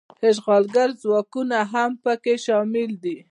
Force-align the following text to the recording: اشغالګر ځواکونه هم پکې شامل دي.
اشغالګر 0.29 0.89
ځواکونه 1.01 1.57
هم 1.71 1.91
پکې 2.03 2.35
شامل 2.45 2.89
دي. 3.03 3.17